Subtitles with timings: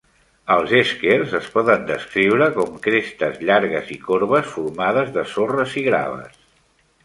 [0.53, 6.45] Els eskers es poden descriure com crestes llargues i corbes formades de sorres i graves.